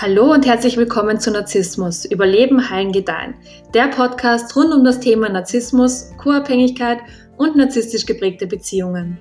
Hallo 0.00 0.32
und 0.32 0.46
herzlich 0.46 0.76
willkommen 0.76 1.18
zu 1.18 1.32
Narzissmus, 1.32 2.04
Überleben, 2.04 2.70
Heilen, 2.70 2.92
Gedeihen. 2.92 3.34
Der 3.74 3.88
Podcast 3.88 4.54
rund 4.54 4.72
um 4.72 4.84
das 4.84 5.00
Thema 5.00 5.28
Narzissmus, 5.28 6.12
Co-Abhängigkeit 6.18 7.00
und 7.36 7.56
narzisstisch 7.56 8.06
geprägte 8.06 8.46
Beziehungen. 8.46 9.18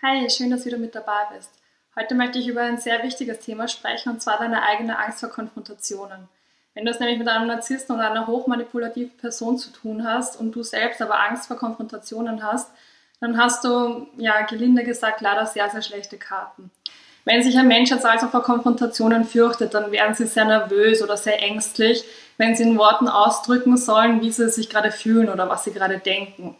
Hi, 0.00 0.30
schön, 0.30 0.52
dass 0.52 0.60
du 0.60 0.66
wieder 0.66 0.78
mit 0.78 0.94
dabei 0.94 1.26
bist. 1.36 1.50
Heute 1.96 2.14
möchte 2.14 2.38
ich 2.38 2.46
über 2.46 2.60
ein 2.60 2.78
sehr 2.78 3.02
wichtiges 3.02 3.40
Thema 3.40 3.66
sprechen, 3.66 4.10
und 4.10 4.22
zwar 4.22 4.38
deine 4.38 4.62
eigene 4.62 4.96
Angst 4.96 5.18
vor 5.18 5.28
Konfrontationen. 5.28 6.28
Wenn 6.74 6.84
du 6.84 6.92
es 6.92 7.00
nämlich 7.00 7.18
mit 7.18 7.26
einem 7.26 7.48
Narzissten 7.48 7.96
oder 7.96 8.12
einer 8.12 8.28
hochmanipulativen 8.28 9.16
Person 9.16 9.58
zu 9.58 9.72
tun 9.72 10.04
hast 10.06 10.38
und 10.38 10.52
du 10.52 10.62
selbst 10.62 11.02
aber 11.02 11.18
Angst 11.18 11.48
vor 11.48 11.56
Konfrontationen 11.56 12.44
hast, 12.44 12.70
dann 13.20 13.38
hast 13.38 13.64
du, 13.64 14.06
ja, 14.16 14.42
gelinde 14.42 14.82
gesagt, 14.82 15.20
leider 15.20 15.46
sehr, 15.46 15.68
sehr 15.70 15.82
schlechte 15.82 16.16
Karten. 16.16 16.70
Wenn 17.24 17.42
sich 17.42 17.56
ein 17.58 17.68
Mensch 17.68 17.90
jetzt 17.90 18.06
also 18.06 18.28
vor 18.28 18.42
Konfrontationen 18.42 19.24
fürchtet, 19.24 19.74
dann 19.74 19.92
werden 19.92 20.14
sie 20.14 20.26
sehr 20.26 20.46
nervös 20.46 21.02
oder 21.02 21.18
sehr 21.18 21.42
ängstlich, 21.42 22.02
wenn 22.38 22.56
sie 22.56 22.62
in 22.62 22.78
Worten 22.78 23.08
ausdrücken 23.08 23.76
sollen, 23.76 24.22
wie 24.22 24.32
sie 24.32 24.48
sich 24.48 24.70
gerade 24.70 24.90
fühlen 24.90 25.28
oder 25.28 25.48
was 25.48 25.64
sie 25.64 25.72
gerade 25.72 25.98
denken. 25.98 26.56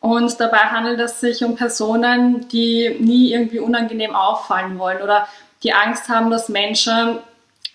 Und 0.00 0.40
dabei 0.40 0.58
handelt 0.58 0.98
es 0.98 1.20
sich 1.20 1.44
um 1.44 1.54
Personen, 1.54 2.48
die 2.48 2.96
nie 2.98 3.32
irgendwie 3.32 3.60
unangenehm 3.60 4.16
auffallen 4.16 4.80
wollen 4.80 5.00
oder 5.00 5.28
die 5.62 5.72
Angst 5.72 6.08
haben, 6.08 6.28
dass 6.30 6.48
Menschen 6.48 7.18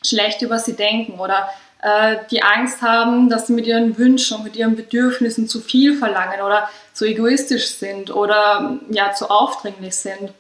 schlecht 0.04 0.42
über 0.42 0.60
sie 0.60 0.76
denken 0.76 1.20
oder 1.20 1.50
die 2.32 2.42
Angst 2.42 2.82
haben, 2.82 3.30
dass 3.30 3.48
sie 3.48 3.54
mit 3.54 3.68
ihren 3.68 3.98
Wünschen 4.00 4.44
mit 4.44 4.56
ihren 4.56 4.76
Bedürfnissen 4.76 5.48
zu 5.48 5.62
viel 5.62 5.96
verlangen 5.96 6.42
oder 6.42 6.68
zu 6.94 7.06
egoistisch 7.06 7.68
sind 7.68 8.14
oder 8.14 8.80
ja, 8.90 9.14
zu 9.14 9.30
aufdringlich 9.30 9.96
sind. 9.96 10.32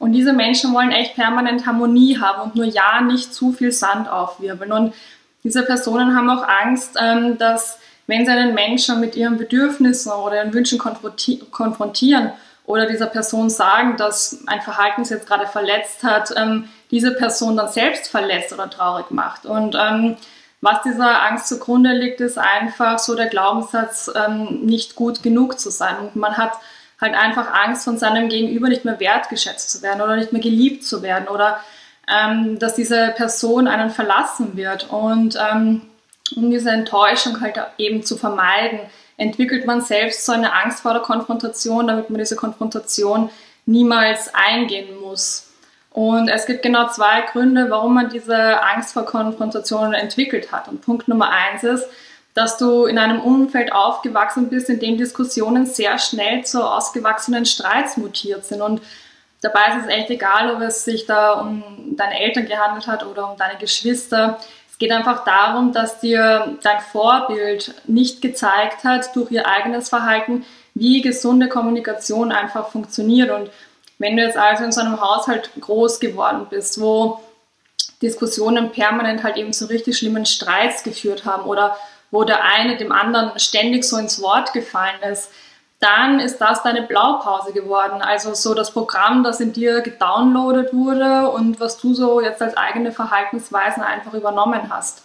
Und 0.00 0.12
diese 0.12 0.32
Menschen 0.32 0.72
wollen 0.72 0.92
echt 0.92 1.14
permanent 1.14 1.66
Harmonie 1.66 2.18
haben 2.18 2.42
und 2.42 2.56
nur 2.56 2.64
ja 2.64 3.02
nicht 3.02 3.34
zu 3.34 3.52
viel 3.52 3.70
Sand 3.70 4.08
aufwirbeln. 4.08 4.72
Und 4.72 4.94
diese 5.44 5.62
Personen 5.62 6.16
haben 6.16 6.30
auch 6.30 6.42
Angst, 6.42 6.96
ähm, 6.98 7.38
dass 7.38 7.78
wenn 8.06 8.24
sie 8.24 8.32
einen 8.32 8.54
Menschen 8.54 8.98
mit 8.98 9.14
ihren 9.14 9.36
Bedürfnissen 9.36 10.10
oder 10.10 10.36
ihren 10.36 10.52
Wünschen 10.52 10.78
konfrontieren 10.78 12.32
oder 12.64 12.86
dieser 12.86 13.06
Person 13.06 13.50
sagen, 13.50 13.96
dass 13.98 14.42
ein 14.46 14.62
Verhalten 14.62 15.04
sie 15.04 15.14
jetzt 15.14 15.28
gerade 15.28 15.46
verletzt 15.46 16.02
hat, 16.02 16.32
ähm, 16.36 16.68
diese 16.90 17.12
Person 17.12 17.56
dann 17.56 17.68
selbst 17.68 18.08
verletzt 18.08 18.52
oder 18.52 18.68
traurig 18.68 19.10
macht. 19.10 19.46
Und 19.46 19.76
ähm, 19.78 20.16
was 20.60 20.82
dieser 20.82 21.22
Angst 21.22 21.48
zugrunde 21.48 21.92
liegt, 21.92 22.20
ist 22.20 22.38
einfach 22.38 22.98
so 22.98 23.14
der 23.14 23.28
Glaubenssatz, 23.28 24.10
ähm, 24.14 24.60
nicht 24.64 24.94
gut 24.94 25.22
genug 25.22 25.58
zu 25.58 25.70
sein. 25.70 25.98
Und 25.98 26.16
man 26.16 26.36
hat 26.36 26.52
halt 27.00 27.14
einfach 27.14 27.52
Angst, 27.52 27.84
von 27.84 27.96
seinem 27.96 28.28
Gegenüber 28.28 28.68
nicht 28.68 28.84
mehr 28.84 29.00
wertgeschätzt 29.00 29.70
zu 29.70 29.82
werden 29.82 30.02
oder 30.02 30.16
nicht 30.16 30.32
mehr 30.32 30.42
geliebt 30.42 30.84
zu 30.84 31.02
werden 31.02 31.28
oder 31.28 31.60
ähm, 32.08 32.58
dass 32.58 32.74
diese 32.74 33.14
Person 33.16 33.68
einen 33.68 33.90
verlassen 33.90 34.56
wird. 34.56 34.90
Und 34.90 35.38
ähm, 35.40 35.82
um 36.36 36.50
diese 36.50 36.70
Enttäuschung 36.70 37.40
halt 37.40 37.58
eben 37.78 38.02
zu 38.02 38.16
vermeiden, 38.16 38.80
entwickelt 39.16 39.66
man 39.66 39.80
selbst 39.80 40.26
so 40.26 40.32
eine 40.32 40.52
Angst 40.52 40.80
vor 40.80 40.92
der 40.92 41.02
Konfrontation, 41.02 41.86
damit 41.86 42.10
man 42.10 42.18
diese 42.18 42.36
Konfrontation 42.36 43.30
niemals 43.66 44.30
eingehen 44.34 44.98
muss. 45.00 45.49
Und 45.92 46.28
es 46.28 46.46
gibt 46.46 46.62
genau 46.62 46.88
zwei 46.88 47.22
Gründe, 47.22 47.68
warum 47.68 47.94
man 47.94 48.08
diese 48.08 48.62
Angst 48.62 48.92
vor 48.92 49.04
Konfrontationen 49.04 49.92
entwickelt 49.92 50.52
hat. 50.52 50.68
Und 50.68 50.82
Punkt 50.82 51.08
Nummer 51.08 51.30
eins 51.30 51.64
ist, 51.64 51.86
dass 52.34 52.58
du 52.58 52.86
in 52.86 52.96
einem 52.96 53.20
Umfeld 53.20 53.72
aufgewachsen 53.72 54.48
bist, 54.50 54.70
in 54.70 54.78
dem 54.78 54.96
Diskussionen 54.96 55.66
sehr 55.66 55.98
schnell 55.98 56.44
zu 56.44 56.62
ausgewachsenen 56.62 57.44
Streits 57.44 57.96
mutiert 57.96 58.44
sind. 58.44 58.62
Und 58.62 58.80
dabei 59.40 59.60
ist 59.70 59.86
es 59.86 59.92
echt 59.92 60.10
egal, 60.10 60.54
ob 60.54 60.60
es 60.62 60.84
sich 60.84 61.06
da 61.06 61.32
um 61.32 61.64
deine 61.96 62.20
Eltern 62.20 62.46
gehandelt 62.46 62.86
hat 62.86 63.04
oder 63.04 63.28
um 63.28 63.36
deine 63.36 63.58
Geschwister. 63.58 64.38
Es 64.70 64.78
geht 64.78 64.92
einfach 64.92 65.24
darum, 65.24 65.72
dass 65.72 65.98
dir 65.98 66.56
dein 66.62 66.80
Vorbild 66.80 67.74
nicht 67.88 68.22
gezeigt 68.22 68.84
hat 68.84 69.14
durch 69.16 69.32
ihr 69.32 69.48
eigenes 69.48 69.88
Verhalten, 69.88 70.44
wie 70.74 71.02
gesunde 71.02 71.48
Kommunikation 71.48 72.30
einfach 72.30 72.68
funktioniert. 72.68 73.30
Und 73.30 73.50
wenn 74.00 74.16
du 74.16 74.22
jetzt 74.22 74.38
also 74.38 74.64
in 74.64 74.72
so 74.72 74.80
einem 74.80 75.00
Haushalt 75.00 75.50
groß 75.60 76.00
geworden 76.00 76.46
bist, 76.48 76.80
wo 76.80 77.20
Diskussionen 78.00 78.72
permanent 78.72 79.22
halt 79.22 79.36
eben 79.36 79.52
zu 79.52 79.66
richtig 79.66 79.98
schlimmen 79.98 80.24
Streits 80.24 80.82
geführt 80.82 81.26
haben 81.26 81.44
oder 81.44 81.76
wo 82.10 82.24
der 82.24 82.42
eine 82.42 82.78
dem 82.78 82.92
anderen 82.92 83.38
ständig 83.38 83.84
so 83.84 83.98
ins 83.98 84.22
Wort 84.22 84.54
gefallen 84.54 85.02
ist, 85.02 85.30
dann 85.80 86.18
ist 86.18 86.38
das 86.38 86.62
deine 86.62 86.82
Blaupause 86.82 87.52
geworden. 87.52 88.00
Also 88.00 88.32
so 88.34 88.54
das 88.54 88.70
Programm, 88.70 89.22
das 89.22 89.38
in 89.38 89.52
dir 89.52 89.82
gedownloadet 89.82 90.72
wurde 90.72 91.30
und 91.30 91.60
was 91.60 91.76
du 91.78 91.92
so 91.94 92.22
jetzt 92.22 92.40
als 92.40 92.56
eigene 92.56 92.92
Verhaltensweisen 92.92 93.82
einfach 93.82 94.14
übernommen 94.14 94.70
hast. 94.70 95.02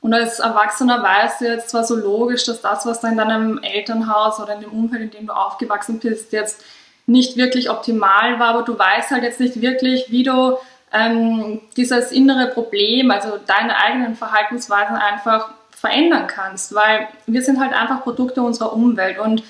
Und 0.00 0.14
als 0.14 0.38
Erwachsener 0.38 1.02
weißt 1.02 1.42
du 1.42 1.44
jetzt 1.44 1.68
zwar 1.68 1.84
so 1.84 1.96
logisch, 1.96 2.44
dass 2.46 2.62
das, 2.62 2.86
was 2.86 3.00
da 3.00 3.08
in 3.08 3.18
deinem 3.18 3.62
Elternhaus 3.62 4.40
oder 4.40 4.54
in 4.54 4.62
dem 4.62 4.72
Umfeld, 4.72 5.02
in 5.02 5.10
dem 5.10 5.26
du 5.28 5.32
aufgewachsen 5.34 5.98
bist, 6.00 6.32
jetzt 6.32 6.62
nicht 7.06 7.36
wirklich 7.36 7.70
optimal 7.70 8.38
war, 8.38 8.48
aber 8.48 8.62
du 8.62 8.78
weißt 8.78 9.10
halt 9.10 9.22
jetzt 9.22 9.40
nicht 9.40 9.60
wirklich, 9.60 10.10
wie 10.10 10.22
du 10.22 10.56
ähm, 10.92 11.60
dieses 11.76 12.12
innere 12.12 12.48
Problem, 12.48 13.10
also 13.10 13.38
deine 13.46 13.76
eigenen 13.76 14.14
Verhaltensweisen 14.14 14.96
einfach 14.96 15.50
verändern 15.70 16.26
kannst, 16.26 16.74
weil 16.74 17.08
wir 17.26 17.42
sind 17.42 17.58
halt 17.58 17.72
einfach 17.72 18.02
Produkte 18.02 18.42
unserer 18.42 18.72
Umwelt 18.72 19.18
und 19.18 19.42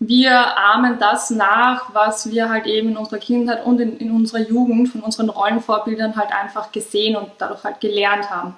wir 0.00 0.56
ahmen 0.56 0.98
das 0.98 1.30
nach, 1.30 1.92
was 1.92 2.30
wir 2.30 2.48
halt 2.48 2.66
eben 2.66 2.90
in 2.90 2.96
unserer 2.96 3.18
Kindheit 3.18 3.64
und 3.66 3.80
in, 3.80 3.96
in 3.98 4.12
unserer 4.12 4.40
Jugend 4.40 4.88
von 4.88 5.00
unseren 5.00 5.28
Rollenvorbildern 5.28 6.16
halt 6.16 6.32
einfach 6.32 6.70
gesehen 6.70 7.16
und 7.16 7.30
dadurch 7.38 7.64
halt 7.64 7.80
gelernt 7.80 8.30
haben. 8.30 8.56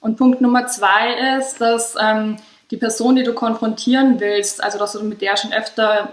Und 0.00 0.16
Punkt 0.16 0.40
Nummer 0.40 0.66
zwei 0.66 1.36
ist, 1.38 1.60
dass 1.60 1.96
ähm, 2.00 2.36
die 2.70 2.76
Person, 2.76 3.16
die 3.16 3.24
du 3.24 3.34
konfrontieren 3.34 4.20
willst, 4.20 4.62
also 4.62 4.78
dass 4.78 4.92
du 4.92 5.02
mit 5.02 5.20
der 5.20 5.36
schon 5.36 5.52
öfter 5.52 6.12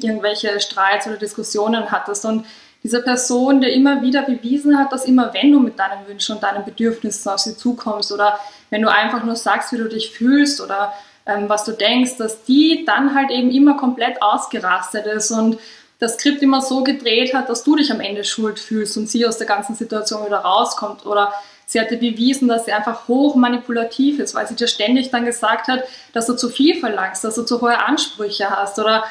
irgendwelche 0.00 0.58
Streits 0.60 1.06
oder 1.06 1.16
Diskussionen 1.16 1.90
hattest. 1.90 2.24
Und 2.24 2.46
diese 2.82 3.02
Person, 3.02 3.60
der 3.60 3.72
immer 3.72 4.00
wieder 4.02 4.22
bewiesen 4.22 4.78
hat, 4.78 4.92
dass 4.92 5.04
immer 5.04 5.34
wenn 5.34 5.52
du 5.52 5.60
mit 5.60 5.78
deinen 5.78 6.06
Wünschen 6.06 6.36
und 6.36 6.42
deinen 6.42 6.64
Bedürfnissen 6.64 7.30
auf 7.30 7.40
sie 7.40 7.56
zukommst 7.56 8.12
oder 8.12 8.38
wenn 8.70 8.82
du 8.82 8.90
einfach 8.90 9.24
nur 9.24 9.36
sagst, 9.36 9.72
wie 9.72 9.76
du 9.76 9.88
dich 9.88 10.10
fühlst 10.10 10.60
oder 10.60 10.92
ähm, 11.26 11.48
was 11.48 11.64
du 11.64 11.72
denkst, 11.72 12.16
dass 12.16 12.44
die 12.44 12.84
dann 12.86 13.14
halt 13.14 13.30
eben 13.30 13.50
immer 13.50 13.76
komplett 13.76 14.22
ausgerastet 14.22 15.06
ist 15.06 15.30
und 15.30 15.58
das 15.98 16.14
Skript 16.14 16.42
immer 16.42 16.62
so 16.62 16.84
gedreht 16.84 17.34
hat, 17.34 17.48
dass 17.48 17.64
du 17.64 17.74
dich 17.76 17.90
am 17.90 18.00
Ende 18.00 18.24
schuld 18.24 18.58
fühlst 18.60 18.96
und 18.96 19.08
sie 19.10 19.26
aus 19.26 19.36
der 19.36 19.48
ganzen 19.48 19.74
Situation 19.74 20.24
wieder 20.24 20.38
rauskommt 20.38 21.04
oder 21.04 21.32
Sie 21.70 21.78
hatte 21.78 21.98
bewiesen, 21.98 22.48
dass 22.48 22.64
sie 22.64 22.72
einfach 22.72 23.08
hoch 23.08 23.34
manipulativ 23.36 24.20
ist, 24.20 24.34
weil 24.34 24.48
sie 24.48 24.56
dir 24.56 24.68
ständig 24.68 25.10
dann 25.10 25.26
gesagt 25.26 25.68
hat, 25.68 25.84
dass 26.14 26.26
du 26.26 26.34
zu 26.34 26.48
viel 26.48 26.80
verlangst, 26.80 27.24
dass 27.24 27.34
du 27.34 27.42
zu 27.42 27.60
hohe 27.60 27.78
Ansprüche 27.78 28.48
hast 28.48 28.78
oder 28.78 29.04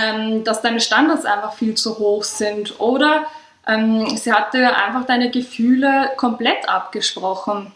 ähm, 0.00 0.44
dass 0.44 0.62
deine 0.62 0.80
Standards 0.80 1.24
einfach 1.24 1.54
viel 1.54 1.74
zu 1.74 1.98
hoch 1.98 2.22
sind 2.22 2.78
oder 2.78 3.26
ähm, 3.66 4.16
sie 4.16 4.32
hatte 4.32 4.76
einfach 4.76 5.06
deine 5.06 5.32
Gefühle 5.32 6.12
komplett 6.16 6.68
abgesprochen. 6.68 7.72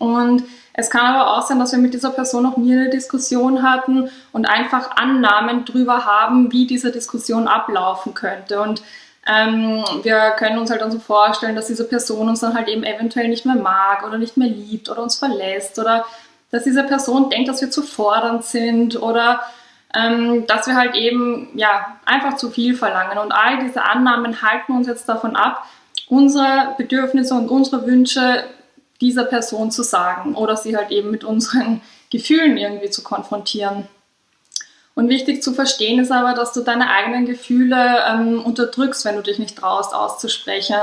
Und 0.00 0.42
es 0.74 0.90
kann 0.90 1.14
aber 1.14 1.36
auch 1.36 1.46
sein, 1.46 1.60
dass 1.60 1.70
wir 1.70 1.78
mit 1.78 1.94
dieser 1.94 2.10
Person 2.10 2.42
noch 2.42 2.56
nie 2.56 2.72
eine 2.72 2.90
Diskussion 2.90 3.62
hatten 3.62 4.10
und 4.32 4.46
einfach 4.46 4.96
Annahmen 4.96 5.64
darüber 5.66 6.04
haben, 6.04 6.50
wie 6.50 6.66
diese 6.66 6.90
Diskussion 6.90 7.46
ablaufen 7.46 8.12
könnte. 8.12 8.60
Und 8.60 8.82
ähm, 9.26 9.84
wir 10.02 10.32
können 10.32 10.58
uns 10.58 10.70
halt 10.70 10.80
dann 10.80 10.90
so 10.90 10.98
vorstellen, 10.98 11.54
dass 11.54 11.68
diese 11.68 11.86
Person 11.88 12.28
uns 12.28 12.40
dann 12.40 12.54
halt 12.54 12.68
eben 12.68 12.82
eventuell 12.82 13.28
nicht 13.28 13.46
mehr 13.46 13.54
mag 13.54 14.04
oder 14.04 14.18
nicht 14.18 14.36
mehr 14.36 14.48
liebt 14.48 14.88
oder 14.88 15.02
uns 15.02 15.16
verlässt 15.16 15.78
oder 15.78 16.04
dass 16.50 16.64
diese 16.64 16.82
Person 16.84 17.30
denkt, 17.30 17.48
dass 17.48 17.60
wir 17.60 17.70
zu 17.70 17.82
fordernd 17.82 18.44
sind 18.44 19.00
oder 19.00 19.40
ähm, 19.94 20.46
dass 20.46 20.66
wir 20.66 20.76
halt 20.76 20.94
eben 20.96 21.48
ja 21.54 21.98
einfach 22.04 22.36
zu 22.36 22.50
viel 22.50 22.74
verlangen. 22.74 23.18
Und 23.18 23.32
all 23.32 23.58
diese 23.64 23.82
Annahmen 23.82 24.42
halten 24.42 24.72
uns 24.72 24.86
jetzt 24.86 25.08
davon 25.08 25.36
ab, 25.36 25.66
unsere 26.08 26.74
Bedürfnisse 26.76 27.34
und 27.34 27.48
unsere 27.48 27.86
Wünsche 27.86 28.44
dieser 29.00 29.24
Person 29.24 29.70
zu 29.70 29.82
sagen 29.82 30.34
oder 30.34 30.56
sie 30.56 30.76
halt 30.76 30.90
eben 30.90 31.10
mit 31.10 31.24
unseren 31.24 31.80
Gefühlen 32.10 32.56
irgendwie 32.56 32.90
zu 32.90 33.02
konfrontieren. 33.02 33.86
Und 34.94 35.08
wichtig 35.08 35.42
zu 35.42 35.54
verstehen 35.54 36.00
ist 36.00 36.12
aber, 36.12 36.34
dass 36.34 36.52
du 36.52 36.60
deine 36.60 36.90
eigenen 36.90 37.24
Gefühle 37.24 38.04
ähm, 38.08 38.42
unterdrückst, 38.44 39.04
wenn 39.04 39.16
du 39.16 39.22
dich 39.22 39.38
nicht 39.38 39.56
traust 39.56 39.94
auszusprechen, 39.94 40.76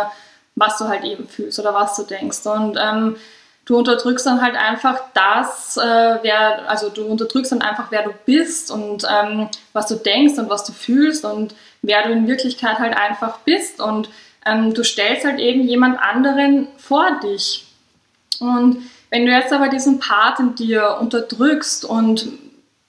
was 0.55 0.77
du 0.77 0.87
halt 0.87 1.03
eben 1.03 1.27
fühlst 1.27 1.59
oder 1.59 1.73
was 1.73 1.95
du 1.95 2.03
denkst. 2.03 2.45
Und 2.45 2.77
ähm, 2.81 3.17
du 3.65 3.77
unterdrückst 3.77 4.25
dann 4.25 4.41
halt 4.41 4.55
einfach 4.55 4.99
das, 5.13 5.77
äh, 5.77 6.17
wer, 6.23 6.67
also 6.69 6.89
du 6.89 7.05
unterdrückst 7.05 7.51
dann 7.51 7.61
einfach, 7.61 7.91
wer 7.91 8.03
du 8.03 8.11
bist 8.25 8.71
und 8.71 9.05
ähm, 9.07 9.47
was 9.73 9.87
du 9.87 9.95
denkst 9.95 10.39
und 10.39 10.49
was 10.49 10.63
du 10.63 10.73
fühlst 10.73 11.23
und 11.23 11.53
wer 11.83 12.03
du 12.03 12.11
in 12.11 12.27
Wirklichkeit 12.27 12.79
halt 12.79 12.97
einfach 12.97 13.39
bist. 13.39 13.79
Und 13.79 14.09
ähm, 14.43 14.73
du 14.73 14.83
stellst 14.83 15.23
halt 15.23 15.39
eben 15.39 15.61
jemand 15.61 15.99
anderen 15.99 16.67
vor 16.77 17.19
dich. 17.21 17.67
Und 18.39 18.89
wenn 19.11 19.25
du 19.27 19.31
jetzt 19.31 19.53
aber 19.53 19.69
diesen 19.69 19.99
Part 19.99 20.39
in 20.39 20.55
dir 20.55 20.97
unterdrückst 20.99 21.85
und 21.85 22.27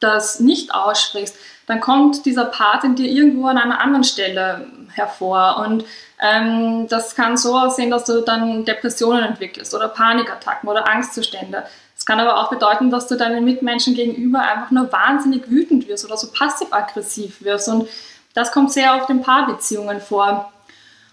das 0.01 0.41
nicht 0.41 0.75
aussprichst, 0.75 1.37
dann 1.67 1.81
kommt 1.81 2.27
dieser 2.27 2.47
Part 2.47 2.83
in 2.83 2.97
dir 2.97 3.09
irgendwo 3.09 3.47
an 3.47 3.59
einer 3.59 3.81
anderen 3.81 4.03
Stelle 4.03 4.67
hervor. 4.93 5.65
Und 5.65 5.85
ähm, 6.21 6.89
das 6.89 7.15
kann 7.15 7.37
so 7.37 7.57
aussehen, 7.57 7.91
dass 7.91 8.05
du 8.05 8.23
dann 8.23 8.65
Depressionen 8.65 9.23
entwickelst 9.23 9.75
oder 9.75 9.89
Panikattacken 9.89 10.69
oder 10.69 10.89
Angstzustände. 10.89 11.65
Es 11.97 12.05
kann 12.07 12.19
aber 12.19 12.39
auch 12.39 12.51
bedeuten, 12.51 12.91
dass 12.91 13.07
du 13.07 13.17
deinen 13.17 13.45
Mitmenschen 13.45 13.95
gegenüber 13.95 14.41
einfach 14.41 14.71
nur 14.71 14.91
wahnsinnig 14.91 15.49
wütend 15.49 15.87
wirst 15.87 16.05
oder 16.05 16.17
so 16.17 16.33
passiv-aggressiv 16.33 17.43
wirst. 17.43 17.69
Und 17.69 17.89
das 18.35 18.53
kommt 18.53 18.73
sehr 18.73 18.97
oft 18.97 19.11
in 19.11 19.23
Paarbeziehungen 19.23 20.01
vor. 20.01 20.51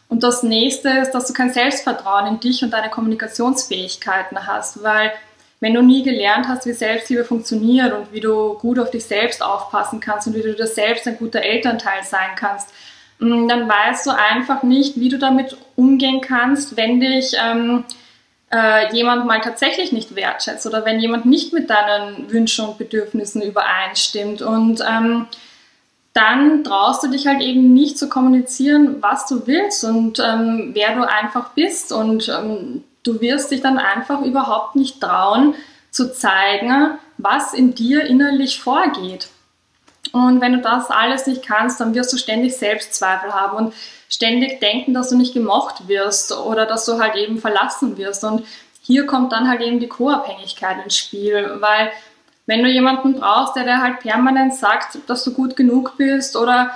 Und 0.09 0.23
das 0.23 0.43
nächste 0.43 0.89
ist, 0.89 1.11
dass 1.11 1.27
du 1.27 1.33
kein 1.33 1.51
Selbstvertrauen 1.51 2.27
in 2.27 2.39
dich 2.39 2.63
und 2.63 2.71
deine 2.71 2.89
Kommunikationsfähigkeiten 2.89 4.47
hast, 4.47 4.81
weil 4.81 5.11
wenn 5.59 5.73
du 5.73 5.81
nie 5.81 6.03
gelernt 6.03 6.47
hast, 6.47 6.65
wie 6.65 6.73
Selbstliebe 6.73 7.23
funktioniert 7.23 7.93
und 7.93 8.11
wie 8.13 8.19
du 8.19 8.53
gut 8.55 8.77
auf 8.77 8.91
dich 8.91 9.05
selbst 9.05 9.41
aufpassen 9.41 9.99
kannst 9.99 10.27
und 10.27 10.35
wie 10.35 10.43
du 10.43 10.53
dir 10.53 10.67
selbst 10.67 11.07
ein 11.07 11.17
guter 11.17 11.41
Elternteil 11.41 12.03
sein 12.03 12.35
kannst, 12.35 12.69
mm, 13.19 13.47
dann 13.47 13.67
weißt 13.67 14.05
du 14.05 14.11
einfach 14.11 14.63
nicht, 14.63 14.99
wie 14.99 15.09
du 15.09 15.17
damit 15.17 15.57
umgehen 15.75 16.21
kannst, 16.21 16.77
wenn 16.77 16.99
dich 16.99 17.33
ähm, 17.43 17.85
äh, 18.51 18.93
jemand 18.95 19.25
mal 19.25 19.41
tatsächlich 19.41 19.91
nicht 19.91 20.15
wertschätzt 20.15 20.65
oder 20.67 20.85
wenn 20.85 20.99
jemand 20.99 21.25
nicht 21.25 21.53
mit 21.53 21.69
deinen 21.69 22.31
Wünschen 22.31 22.65
und 22.65 22.77
Bedürfnissen 22.77 23.41
übereinstimmt. 23.41 24.41
Und 24.41 24.81
ähm, 24.87 25.27
dann 26.13 26.63
traust 26.63 27.03
du 27.03 27.09
dich 27.09 27.27
halt 27.27 27.41
eben 27.41 27.73
nicht 27.73 27.97
zu 27.97 28.09
kommunizieren, 28.09 29.01
was 29.01 29.27
du 29.27 29.45
willst 29.47 29.83
und 29.83 30.19
ähm, 30.19 30.71
wer 30.73 30.95
du 30.95 31.07
einfach 31.07 31.49
bist. 31.51 31.91
Und 31.91 32.29
ähm, 32.29 32.83
Du 33.07 33.21
wirst 33.21 33.51
dich 33.51 33.61
dann 33.61 33.79
einfach 33.79 34.21
überhaupt 34.21 34.75
nicht 34.75 34.99
trauen 34.99 35.55
zu 35.91 36.13
zeigen, 36.13 36.97
was 37.17 37.53
in 37.53 37.73
dir 37.73 38.05
innerlich 38.05 38.61
vorgeht. 38.61 39.29
Und 40.11 40.41
wenn 40.41 40.53
du 40.53 40.59
das 40.59 40.89
alles 40.89 41.27
nicht 41.27 41.45
kannst, 41.45 41.79
dann 41.79 41.93
wirst 41.93 42.13
du 42.13 42.17
ständig 42.17 42.57
Selbstzweifel 42.57 43.33
haben 43.33 43.57
und 43.57 43.73
ständig 44.09 44.59
denken, 44.59 44.93
dass 44.93 45.09
du 45.09 45.17
nicht 45.17 45.33
gemocht 45.33 45.87
wirst 45.87 46.31
oder 46.37 46.65
dass 46.65 46.85
du 46.85 46.99
halt 46.99 47.15
eben 47.15 47.39
verlassen 47.39 47.97
wirst. 47.97 48.23
Und 48.23 48.45
hier 48.81 49.05
kommt 49.05 49.31
dann 49.31 49.47
halt 49.47 49.61
eben 49.61 49.79
die 49.79 49.87
Co-Abhängigkeit 49.87 50.83
ins 50.83 50.97
Spiel, 50.97 51.57
weil 51.59 51.91
wenn 52.45 52.63
du 52.63 52.69
jemanden 52.69 53.19
brauchst, 53.19 53.55
der 53.55 53.63
dir 53.63 53.81
halt 53.81 53.99
permanent 53.99 54.53
sagt, 54.53 54.97
dass 55.07 55.23
du 55.23 55.33
gut 55.33 55.55
genug 55.55 55.97
bist 55.97 56.37
oder 56.37 56.71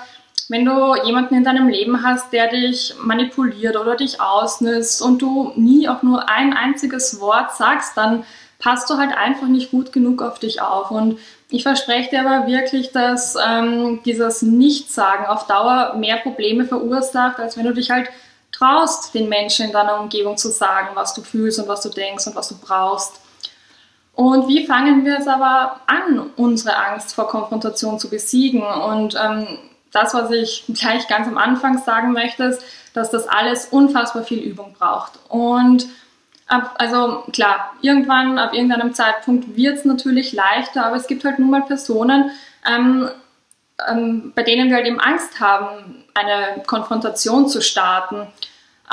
wenn 0.49 0.65
du 0.65 0.95
jemanden 1.03 1.35
in 1.35 1.43
deinem 1.43 1.67
Leben 1.67 2.03
hast, 2.03 2.31
der 2.33 2.49
dich 2.49 2.93
manipuliert 3.01 3.75
oder 3.75 3.95
dich 3.95 4.19
ausnützt 4.21 5.01
und 5.01 5.21
du 5.21 5.51
nie 5.55 5.87
auch 5.87 6.03
nur 6.03 6.29
ein 6.29 6.53
einziges 6.53 7.19
Wort 7.19 7.55
sagst, 7.55 7.97
dann 7.97 8.23
passt 8.59 8.89
du 8.89 8.97
halt 8.97 9.15
einfach 9.17 9.47
nicht 9.47 9.71
gut 9.71 9.91
genug 9.91 10.21
auf 10.21 10.39
dich 10.39 10.61
auf. 10.61 10.91
Und 10.91 11.19
ich 11.49 11.63
verspreche 11.63 12.11
dir 12.11 12.27
aber 12.27 12.47
wirklich, 12.47 12.91
dass 12.91 13.35
ähm, 13.35 14.01
dieses 14.05 14.41
Nichtsagen 14.41 15.25
auf 15.25 15.47
Dauer 15.47 15.95
mehr 15.97 16.17
Probleme 16.17 16.65
verursacht, 16.65 17.39
als 17.39 17.57
wenn 17.57 17.65
du 17.65 17.73
dich 17.73 17.91
halt 17.91 18.09
traust, 18.51 19.13
den 19.13 19.29
Menschen 19.29 19.65
in 19.65 19.71
deiner 19.71 19.99
Umgebung 19.99 20.37
zu 20.37 20.49
sagen, 20.49 20.89
was 20.93 21.13
du 21.13 21.21
fühlst 21.21 21.59
und 21.59 21.67
was 21.67 21.81
du 21.81 21.89
denkst 21.89 22.27
und 22.27 22.35
was 22.35 22.49
du 22.49 22.55
brauchst. 22.57 23.19
Und 24.13 24.47
wie 24.47 24.65
fangen 24.65 25.05
wir 25.05 25.17
es 25.19 25.27
aber 25.27 25.79
an, 25.87 26.31
unsere 26.35 26.75
Angst 26.75 27.15
vor 27.15 27.27
Konfrontation 27.27 27.97
zu 27.97 28.09
besiegen? 28.09 28.61
Und 28.61 29.15
ähm, 29.15 29.47
das, 29.91 30.13
was 30.13 30.31
ich 30.31 30.65
gleich 30.73 31.07
ganz 31.07 31.27
am 31.27 31.37
Anfang 31.37 31.77
sagen 31.79 32.13
möchte, 32.13 32.43
ist, 32.45 32.63
dass 32.93 33.11
das 33.11 33.27
alles 33.27 33.67
unfassbar 33.67 34.23
viel 34.23 34.39
Übung 34.39 34.73
braucht. 34.77 35.13
Und 35.29 35.87
ab, 36.47 36.75
also 36.77 37.23
klar, 37.31 37.73
irgendwann, 37.81 38.37
ab 38.37 38.53
irgendeinem 38.53 38.93
Zeitpunkt 38.93 39.55
wird 39.55 39.79
es 39.79 39.85
natürlich 39.85 40.33
leichter, 40.33 40.85
aber 40.85 40.95
es 40.95 41.07
gibt 41.07 41.23
halt 41.25 41.39
nun 41.39 41.49
mal 41.49 41.63
Personen, 41.63 42.31
ähm, 42.67 43.09
ähm, 43.89 44.33
bei 44.35 44.43
denen 44.43 44.69
wir 44.69 44.75
halt 44.77 44.85
eben 44.85 44.99
Angst 44.99 45.39
haben, 45.39 46.03
eine 46.13 46.61
Konfrontation 46.65 47.47
zu 47.47 47.61
starten. 47.61 48.27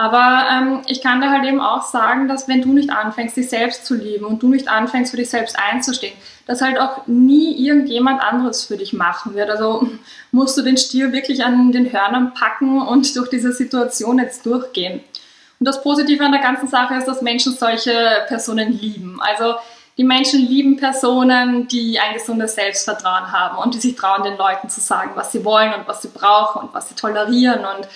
Aber 0.00 0.46
ähm, 0.48 0.82
ich 0.86 1.02
kann 1.02 1.20
da 1.20 1.28
halt 1.28 1.44
eben 1.44 1.60
auch 1.60 1.82
sagen, 1.82 2.28
dass 2.28 2.46
wenn 2.46 2.62
du 2.62 2.72
nicht 2.72 2.88
anfängst, 2.88 3.36
dich 3.36 3.48
selbst 3.48 3.84
zu 3.84 3.96
lieben 3.96 4.26
und 4.26 4.40
du 4.40 4.48
nicht 4.48 4.68
anfängst, 4.68 5.10
für 5.10 5.16
dich 5.16 5.28
selbst 5.28 5.58
einzustehen, 5.58 6.14
dass 6.46 6.62
halt 6.62 6.78
auch 6.78 7.08
nie 7.08 7.66
irgendjemand 7.66 8.22
anderes 8.22 8.64
für 8.64 8.76
dich 8.76 8.92
machen 8.92 9.34
wird. 9.34 9.50
Also 9.50 9.88
musst 10.30 10.56
du 10.56 10.62
den 10.62 10.76
Stier 10.76 11.10
wirklich 11.10 11.44
an 11.44 11.72
den 11.72 11.92
Hörnern 11.92 12.32
packen 12.32 12.80
und 12.80 13.16
durch 13.16 13.28
diese 13.28 13.52
Situation 13.52 14.20
jetzt 14.20 14.46
durchgehen. 14.46 15.00
Und 15.58 15.66
das 15.66 15.82
Positive 15.82 16.24
an 16.24 16.30
der 16.30 16.42
ganzen 16.42 16.68
Sache 16.68 16.94
ist, 16.94 17.08
dass 17.08 17.20
Menschen 17.20 17.56
solche 17.56 18.24
Personen 18.28 18.70
lieben. 18.70 19.20
Also 19.20 19.56
die 19.96 20.04
Menschen 20.04 20.38
lieben 20.38 20.76
Personen, 20.76 21.66
die 21.66 21.98
ein 21.98 22.14
gesundes 22.14 22.54
Selbstvertrauen 22.54 23.32
haben 23.32 23.58
und 23.58 23.74
die 23.74 23.80
sich 23.80 23.96
trauen, 23.96 24.22
den 24.22 24.36
Leuten 24.36 24.68
zu 24.68 24.80
sagen, 24.80 25.10
was 25.16 25.32
sie 25.32 25.44
wollen 25.44 25.74
und 25.74 25.88
was 25.88 26.02
sie 26.02 26.08
brauchen 26.14 26.62
und 26.62 26.72
was 26.72 26.88
sie 26.88 26.94
tolerieren 26.94 27.64
und 27.64 27.88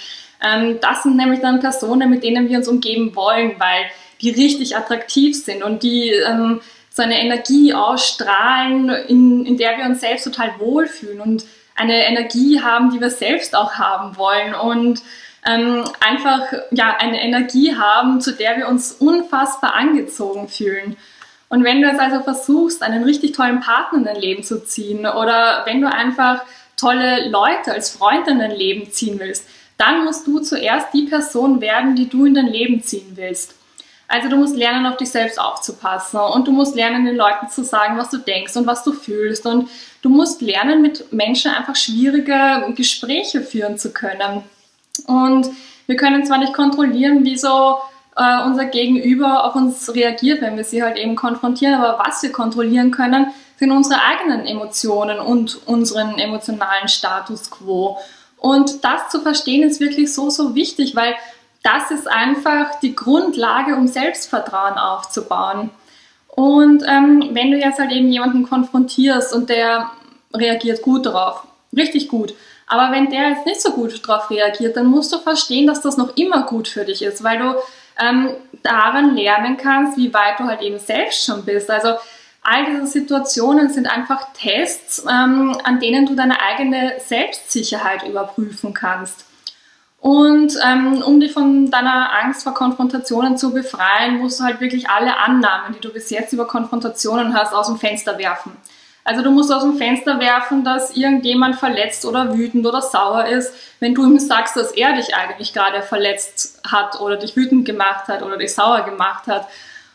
das 0.80 1.04
sind 1.04 1.16
nämlich 1.16 1.40
dann 1.40 1.60
Personen, 1.60 2.10
mit 2.10 2.22
denen 2.22 2.48
wir 2.48 2.58
uns 2.58 2.68
umgeben 2.68 3.14
wollen, 3.14 3.52
weil 3.58 3.84
die 4.20 4.30
richtig 4.30 4.76
attraktiv 4.76 5.36
sind 5.36 5.62
und 5.62 5.82
die 5.82 6.10
ähm, 6.10 6.60
so 6.90 7.02
eine 7.02 7.20
Energie 7.20 7.72
ausstrahlen, 7.74 8.88
in, 8.90 9.46
in 9.46 9.56
der 9.56 9.78
wir 9.78 9.84
uns 9.84 10.00
selbst 10.00 10.24
total 10.24 10.52
wohlfühlen 10.58 11.20
und 11.20 11.44
eine 11.74 12.06
Energie 12.06 12.60
haben, 12.60 12.90
die 12.90 13.00
wir 13.00 13.10
selbst 13.10 13.56
auch 13.56 13.74
haben 13.74 14.16
wollen 14.16 14.54
und 14.54 15.02
ähm, 15.46 15.84
einfach 16.00 16.52
ja 16.70 16.96
eine 16.98 17.22
Energie 17.22 17.74
haben, 17.74 18.20
zu 18.20 18.32
der 18.32 18.56
wir 18.56 18.68
uns 18.68 18.92
unfassbar 18.92 19.74
angezogen 19.74 20.48
fühlen. 20.48 20.96
Und 21.48 21.64
wenn 21.64 21.82
du 21.82 21.88
jetzt 21.88 22.00
also 22.00 22.22
versuchst, 22.22 22.82
einen 22.82 23.04
richtig 23.04 23.32
tollen 23.32 23.60
Partner 23.60 23.98
in 23.98 24.04
dein 24.04 24.16
Leben 24.16 24.42
zu 24.42 24.64
ziehen 24.64 25.06
oder 25.06 25.62
wenn 25.66 25.80
du 25.80 25.92
einfach 25.92 26.42
tolle 26.76 27.28
Leute 27.28 27.72
als 27.72 27.90
Freund 27.90 28.26
in 28.28 28.38
dein 28.38 28.52
Leben 28.52 28.90
ziehen 28.90 29.18
willst, 29.18 29.46
dann 29.82 30.04
musst 30.04 30.26
du 30.26 30.38
zuerst 30.38 30.94
die 30.94 31.02
Person 31.02 31.60
werden, 31.60 31.96
die 31.96 32.08
du 32.08 32.24
in 32.24 32.34
dein 32.34 32.46
Leben 32.46 32.82
ziehen 32.82 33.12
willst. 33.16 33.54
Also 34.06 34.28
du 34.28 34.36
musst 34.36 34.56
lernen, 34.56 34.86
auf 34.86 34.96
dich 34.96 35.10
selbst 35.10 35.40
aufzupassen 35.40 36.20
und 36.20 36.46
du 36.46 36.52
musst 36.52 36.76
lernen, 36.76 37.06
den 37.06 37.16
Leuten 37.16 37.48
zu 37.48 37.64
sagen, 37.64 37.96
was 37.96 38.10
du 38.10 38.18
denkst 38.18 38.54
und 38.56 38.66
was 38.66 38.84
du 38.84 38.92
fühlst 38.92 39.46
und 39.46 39.68
du 40.02 40.08
musst 40.08 40.42
lernen, 40.42 40.82
mit 40.82 41.12
Menschen 41.12 41.50
einfach 41.50 41.76
schwierige 41.76 42.72
Gespräche 42.76 43.40
führen 43.40 43.78
zu 43.78 43.92
können. 43.92 44.42
Und 45.06 45.48
wir 45.86 45.96
können 45.96 46.24
zwar 46.26 46.38
nicht 46.38 46.52
kontrollieren, 46.52 47.20
wieso 47.22 47.78
äh, 48.16 48.44
unser 48.44 48.66
Gegenüber 48.66 49.44
auf 49.44 49.54
uns 49.54 49.92
reagiert, 49.94 50.42
wenn 50.42 50.56
wir 50.56 50.64
sie 50.64 50.82
halt 50.82 50.98
eben 50.98 51.16
konfrontieren, 51.16 51.74
aber 51.74 52.04
was 52.04 52.22
wir 52.22 52.30
kontrollieren 52.30 52.90
können, 52.90 53.28
sind 53.56 53.72
unsere 53.72 54.00
eigenen 54.02 54.46
Emotionen 54.46 55.18
und 55.18 55.66
unseren 55.66 56.18
emotionalen 56.18 56.88
Status 56.88 57.50
quo. 57.50 57.98
Und 58.42 58.82
das 58.82 59.08
zu 59.08 59.20
verstehen 59.20 59.62
ist 59.62 59.78
wirklich 59.78 60.12
so, 60.12 60.28
so 60.28 60.56
wichtig, 60.56 60.96
weil 60.96 61.14
das 61.62 61.92
ist 61.92 62.08
einfach 62.08 62.80
die 62.80 62.96
Grundlage, 62.96 63.76
um 63.76 63.86
Selbstvertrauen 63.86 64.78
aufzubauen. 64.78 65.70
Und 66.26 66.82
ähm, 66.88 67.30
wenn 67.34 67.52
du 67.52 67.56
jetzt 67.56 67.78
halt 67.78 67.92
eben 67.92 68.10
jemanden 68.10 68.42
konfrontierst 68.42 69.32
und 69.32 69.48
der 69.48 69.92
reagiert 70.34 70.82
gut 70.82 71.06
darauf, 71.06 71.46
richtig 71.76 72.08
gut, 72.08 72.34
aber 72.66 72.90
wenn 72.90 73.10
der 73.10 73.28
jetzt 73.28 73.46
nicht 73.46 73.62
so 73.62 73.70
gut 73.70 74.08
darauf 74.08 74.28
reagiert, 74.28 74.76
dann 74.76 74.86
musst 74.86 75.12
du 75.12 75.18
verstehen, 75.18 75.68
dass 75.68 75.80
das 75.80 75.96
noch 75.96 76.16
immer 76.16 76.42
gut 76.42 76.66
für 76.66 76.84
dich 76.84 77.00
ist, 77.02 77.22
weil 77.22 77.38
du 77.38 77.54
ähm, 78.00 78.30
daran 78.64 79.14
lernen 79.14 79.56
kannst, 79.56 79.96
wie 79.96 80.12
weit 80.12 80.40
du 80.40 80.44
halt 80.44 80.62
eben 80.62 80.80
selbst 80.80 81.24
schon 81.24 81.44
bist. 81.44 81.70
Also 81.70 81.94
All 82.42 82.66
diese 82.66 82.86
Situationen 82.86 83.70
sind 83.70 83.86
einfach 83.86 84.32
Tests, 84.32 85.04
ähm, 85.08 85.56
an 85.62 85.78
denen 85.78 86.06
du 86.06 86.16
deine 86.16 86.40
eigene 86.40 86.94
Selbstsicherheit 86.98 88.02
überprüfen 88.06 88.74
kannst. 88.74 89.26
Und 90.00 90.58
ähm, 90.66 91.00
um 91.02 91.20
dich 91.20 91.32
von 91.32 91.70
deiner 91.70 92.12
Angst 92.24 92.42
vor 92.42 92.54
Konfrontationen 92.54 93.38
zu 93.38 93.52
befreien, 93.52 94.18
musst 94.18 94.40
du 94.40 94.44
halt 94.44 94.60
wirklich 94.60 94.90
alle 94.90 95.16
Annahmen, 95.16 95.74
die 95.76 95.80
du 95.80 95.92
bis 95.92 96.10
jetzt 96.10 96.32
über 96.32 96.48
Konfrontationen 96.48 97.34
hast, 97.34 97.54
aus 97.54 97.68
dem 97.68 97.78
Fenster 97.78 98.18
werfen. 98.18 98.56
Also 99.04 99.22
du 99.22 99.30
musst 99.30 99.52
aus 99.52 99.62
dem 99.62 99.76
Fenster 99.76 100.18
werfen, 100.18 100.64
dass 100.64 100.96
irgendjemand 100.96 101.56
verletzt 101.56 102.04
oder 102.04 102.36
wütend 102.36 102.66
oder 102.66 102.82
sauer 102.82 103.26
ist, 103.26 103.54
wenn 103.78 103.94
du 103.94 104.04
ihm 104.04 104.18
sagst, 104.18 104.56
dass 104.56 104.72
er 104.72 104.94
dich 104.94 105.14
eigentlich 105.14 105.52
gerade 105.52 105.82
verletzt 105.82 106.60
hat 106.68 107.00
oder 107.00 107.16
dich 107.16 107.36
wütend 107.36 107.64
gemacht 107.64 108.08
hat 108.08 108.22
oder 108.22 108.36
dich 108.36 108.54
sauer 108.54 108.82
gemacht 108.82 109.28
hat. 109.28 109.46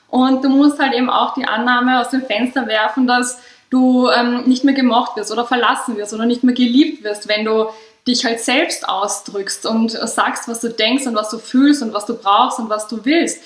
Und 0.09 0.43
du 0.43 0.49
musst 0.49 0.79
halt 0.79 0.93
eben 0.93 1.09
auch 1.09 1.33
die 1.33 1.45
Annahme 1.45 1.99
aus 1.99 2.09
dem 2.09 2.23
Fenster 2.23 2.67
werfen, 2.67 3.07
dass 3.07 3.39
du 3.69 4.09
ähm, 4.09 4.43
nicht 4.45 4.63
mehr 4.63 4.73
gemocht 4.73 5.17
wirst 5.17 5.31
oder 5.31 5.45
verlassen 5.45 5.97
wirst 5.97 6.13
oder 6.13 6.25
nicht 6.25 6.43
mehr 6.43 6.55
geliebt 6.55 7.03
wirst, 7.03 7.27
wenn 7.27 7.43
du 7.43 7.67
dich 8.07 8.23
halt 8.23 8.39
selbst 8.39 8.87
ausdrückst 8.87 9.65
und 9.65 9.91
sagst, 9.91 10.47
was 10.47 10.61
du 10.61 10.69
denkst 10.69 11.05
und 11.07 11.15
was 11.15 11.29
du 11.29 11.37
fühlst 11.37 11.83
und 11.83 11.93
was 11.93 12.05
du 12.05 12.15
brauchst 12.15 12.59
und 12.59 12.69
was 12.69 12.87
du 12.87 13.03
willst. 13.03 13.43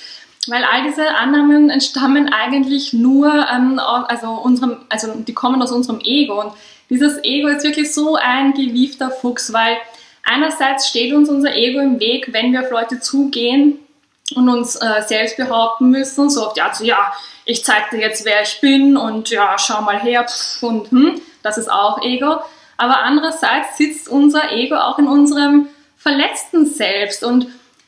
Weil 0.47 0.63
all 0.63 0.83
diese 0.83 1.15
Annahmen 1.15 1.69
entstammen 1.69 2.31
eigentlich 2.31 2.93
nur, 2.93 3.45
ähm, 3.51 3.79
also 3.79 4.29
unserem, 4.29 4.77
also 4.89 5.13
die 5.15 5.33
kommen 5.33 5.61
aus 5.61 5.71
unserem 5.71 5.99
Ego. 6.03 6.41
Und 6.41 6.53
dieses 6.89 7.23
Ego 7.23 7.47
ist 7.47 7.63
wirklich 7.63 7.93
so 7.93 8.15
ein 8.15 8.53
gewiefter 8.53 9.11
Fuchs, 9.11 9.53
weil 9.53 9.77
einerseits 10.23 10.87
steht 10.87 11.13
uns 11.13 11.29
unser 11.29 11.55
Ego 11.55 11.79
im 11.79 11.99
Weg, 11.99 12.33
wenn 12.33 12.51
wir 12.53 12.61
auf 12.61 12.71
Leute 12.71 12.99
zugehen, 12.99 13.79
und 14.35 14.49
uns 14.49 14.75
äh, 14.75 15.01
selbst 15.05 15.37
behaupten 15.37 15.89
müssen, 15.89 16.29
so 16.29 16.51
die 16.55 16.61
Art 16.61 16.75
so, 16.75 16.83
ja, 16.83 17.13
ich 17.45 17.63
zeig 17.63 17.89
dir 17.89 17.99
jetzt, 17.99 18.25
wer 18.25 18.41
ich 18.41 18.59
bin 18.61 18.97
und 18.97 19.29
ja, 19.29 19.55
schau 19.57 19.81
mal 19.81 19.99
her 19.99 20.25
pff, 20.27 20.63
und 20.63 20.91
hm, 20.91 21.21
das 21.43 21.57
ist 21.57 21.71
auch 21.71 22.01
Ego. 22.01 22.41
Aber 22.77 22.99
andererseits 22.99 23.77
sitzt 23.77 24.09
unser 24.09 24.51
Ego 24.51 24.75
auch 24.75 24.97
in 24.99 25.07
unserem 25.07 25.67
verletzten 25.97 26.65
Selbst 26.65 27.23
und 27.23 27.47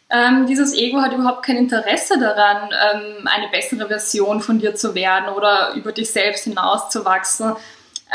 ähm, 0.09 0.45
dieses 0.45 0.75
Ego 0.75 1.01
hat 1.01 1.13
überhaupt 1.13 1.43
kein 1.43 1.57
Interesse 1.57 2.19
daran, 2.19 2.69
ähm, 2.71 3.27
eine 3.27 3.47
bessere 3.49 3.87
Version 3.87 4.41
von 4.41 4.59
dir 4.59 4.75
zu 4.75 4.93
werden 4.93 5.29
oder 5.33 5.73
über 5.73 5.91
dich 5.91 6.11
selbst 6.11 6.43
hinauszuwachsen. 6.43 7.55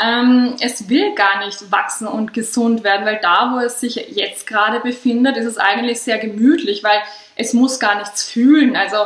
Ähm, 0.01 0.55
es 0.61 0.87
will 0.89 1.13
gar 1.15 1.45
nicht 1.45 1.71
wachsen 1.71 2.07
und 2.07 2.33
gesund 2.33 2.83
werden, 2.83 3.05
weil 3.05 3.19
da, 3.21 3.53
wo 3.53 3.59
es 3.59 3.79
sich 3.79 3.95
jetzt 3.95 4.47
gerade 4.47 4.79
befindet, 4.79 5.37
ist 5.37 5.45
es 5.45 5.57
eigentlich 5.57 6.01
sehr 6.01 6.17
gemütlich, 6.17 6.83
weil 6.83 6.99
es 7.35 7.53
muss 7.53 7.79
gar 7.79 7.97
nichts 7.97 8.23
fühlen. 8.23 8.75
Also 8.75 8.97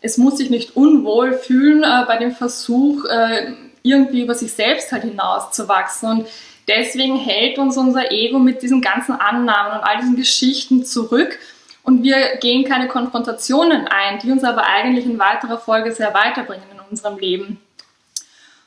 es 0.00 0.18
muss 0.18 0.38
sich 0.38 0.50
nicht 0.50 0.76
unwohl 0.76 1.32
fühlen 1.32 1.82
äh, 1.82 2.04
bei 2.06 2.18
dem 2.18 2.32
Versuch, 2.32 3.04
äh, 3.06 3.52
irgendwie 3.82 4.22
über 4.22 4.34
sich 4.34 4.52
selbst 4.52 4.92
halt 4.92 5.04
hinauszuwachsen. 5.04 6.08
Und 6.10 6.28
deswegen 6.68 7.16
hält 7.16 7.58
uns 7.58 7.76
unser 7.76 8.12
Ego 8.12 8.38
mit 8.38 8.62
diesen 8.62 8.80
ganzen 8.80 9.12
Annahmen 9.12 9.78
und 9.78 9.84
all 9.84 9.98
diesen 9.98 10.16
Geschichten 10.16 10.84
zurück 10.84 11.38
und 11.84 12.02
wir 12.02 12.36
gehen 12.36 12.64
keine 12.64 12.88
Konfrontationen 12.88 13.88
ein, 13.88 14.18
die 14.20 14.30
uns 14.30 14.44
aber 14.44 14.64
eigentlich 14.64 15.04
in 15.04 15.18
weiterer 15.18 15.58
Folge 15.58 15.92
sehr 15.92 16.14
weiterbringen 16.14 16.64
in 16.72 16.80
unserem 16.90 17.18
Leben. 17.18 17.60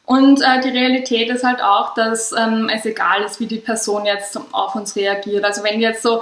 Und 0.06 0.42
äh, 0.42 0.62
die 0.62 0.70
Realität 0.70 1.30
ist 1.30 1.44
halt 1.44 1.62
auch, 1.62 1.96
dass 1.96 2.32
ähm, 2.32 2.70
es 2.74 2.86
egal 2.86 3.24
ist, 3.24 3.40
wie 3.40 3.48
die 3.48 3.58
Person 3.58 4.06
jetzt 4.06 4.40
auf 4.52 4.76
uns 4.76 4.96
reagiert. 4.96 5.44
Also 5.44 5.64
wenn 5.64 5.80
jetzt 5.80 6.04
so 6.04 6.22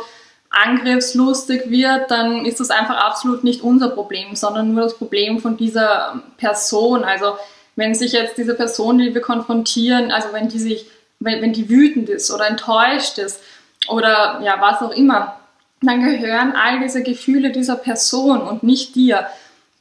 angriffslustig 0.50 1.70
wird, 1.70 2.12
dann 2.12 2.46
ist 2.46 2.60
das 2.60 2.70
einfach 2.70 2.98
absolut 2.98 3.44
nicht 3.44 3.62
unser 3.62 3.90
Problem, 3.90 4.36
sondern 4.36 4.74
nur 4.74 4.84
das 4.84 4.98
Problem 4.98 5.40
von 5.40 5.58
dieser 5.58 6.22
Person. 6.38 7.04
Also 7.04 7.38
wenn 7.76 7.96
sich 7.96 8.14
jetzt 8.14 8.38
diese 8.38 8.54
Person, 8.54 9.00
die 9.00 9.14
wir 9.14 9.22
konfrontieren, 9.22 10.12
also 10.12 10.30
wenn 10.32 10.48
die 10.48 10.60
sich, 10.60 10.86
wenn, 11.20 11.42
wenn 11.42 11.54
die 11.54 11.70
wütend 11.70 12.08
ist 12.08 12.32
oder 12.32 12.48
enttäuscht 12.48 13.18
ist 13.18 13.42
oder 13.90 14.40
ja, 14.44 14.62
was 14.62 14.82
auch 14.82 14.96
immer, 14.96 15.40
dann 15.82 16.02
gehören 16.02 16.54
all 16.56 16.80
diese 16.80 17.04
Gefühle 17.04 17.52
dieser 17.52 17.76
Person 17.76 18.42
und 18.42 18.64
nicht 18.64 18.96
dir. 18.96 19.28